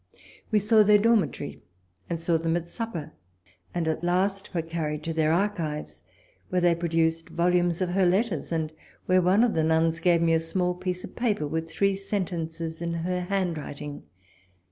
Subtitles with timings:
[0.49, 1.61] We saw their dormitory,
[2.09, 3.11] and saw them at sup per;
[3.71, 6.01] and at last were carried to their archives,
[6.49, 8.73] where they produced volumes of her letters, and
[9.05, 12.81] where one of the nuns gave me a small piece of paper with three sentences
[12.81, 14.01] in her handwriting.